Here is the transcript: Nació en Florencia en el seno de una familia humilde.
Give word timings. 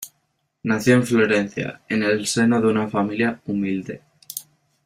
Nació 0.63 0.95
en 0.95 1.03
Florencia 1.05 1.81
en 1.87 2.01
el 2.01 2.25
seno 2.25 2.59
de 2.59 2.67
una 2.67 2.87
familia 2.87 3.39
humilde. 3.45 4.01